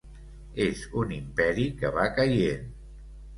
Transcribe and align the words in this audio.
És 0.63 0.79
un 1.01 1.13
imperi 1.17 1.67
que 1.83 1.93
va 1.99 2.07
caient. 2.17 2.67